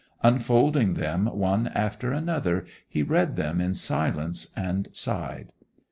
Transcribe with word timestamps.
Unfolding 0.23 0.95
them 0.95 1.27
one 1.27 1.67
after 1.67 2.11
another 2.11 2.65
he 2.89 3.03
read 3.03 3.35
them 3.35 3.61
in 3.61 3.75
silence, 3.75 4.47
and 4.57 4.89
sighed. 4.93 5.51